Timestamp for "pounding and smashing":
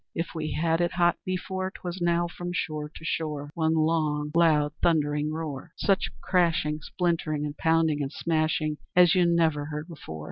7.55-8.77